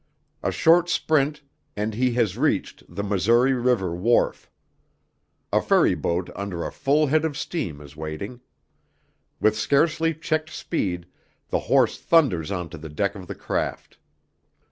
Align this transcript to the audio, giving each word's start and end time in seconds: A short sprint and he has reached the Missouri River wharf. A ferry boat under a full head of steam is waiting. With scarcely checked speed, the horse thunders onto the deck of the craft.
A 0.41 0.51
short 0.51 0.89
sprint 0.89 1.43
and 1.75 1.93
he 1.93 2.13
has 2.13 2.35
reached 2.35 2.81
the 2.89 3.03
Missouri 3.03 3.53
River 3.53 3.93
wharf. 3.95 4.49
A 5.53 5.61
ferry 5.61 5.93
boat 5.93 6.31
under 6.35 6.65
a 6.65 6.71
full 6.71 7.05
head 7.05 7.23
of 7.23 7.37
steam 7.37 7.79
is 7.79 7.95
waiting. 7.95 8.41
With 9.39 9.55
scarcely 9.55 10.15
checked 10.15 10.49
speed, 10.49 11.05
the 11.49 11.59
horse 11.69 11.99
thunders 11.99 12.49
onto 12.51 12.79
the 12.79 12.89
deck 12.89 13.13
of 13.13 13.27
the 13.27 13.35
craft. 13.35 13.99